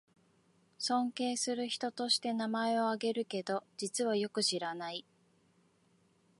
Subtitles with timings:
[0.79, 5.05] 尊敬する人として名前をあげるけど、実はよく知らない